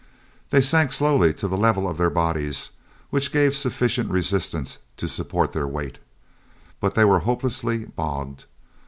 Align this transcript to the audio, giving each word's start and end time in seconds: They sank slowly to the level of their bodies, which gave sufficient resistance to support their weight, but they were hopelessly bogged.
They 0.49 0.61
sank 0.61 0.91
slowly 0.93 1.31
to 1.35 1.47
the 1.47 1.59
level 1.59 1.87
of 1.87 1.99
their 1.99 2.09
bodies, 2.09 2.71
which 3.11 3.31
gave 3.31 3.55
sufficient 3.55 4.09
resistance 4.09 4.79
to 4.97 5.07
support 5.07 5.51
their 5.51 5.67
weight, 5.67 5.99
but 6.79 6.95
they 6.95 7.05
were 7.05 7.19
hopelessly 7.19 7.85
bogged. 7.85 8.45